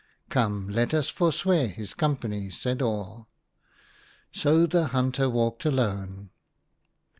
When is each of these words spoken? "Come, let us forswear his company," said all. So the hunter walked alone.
"Come, 0.29 0.67
let 0.67 0.95
us 0.95 1.09
forswear 1.09 1.67
his 1.67 1.93
company," 1.93 2.49
said 2.49 2.81
all. 2.81 3.27
So 4.31 4.65
the 4.65 4.87
hunter 4.87 5.29
walked 5.29 5.63
alone. 5.63 6.31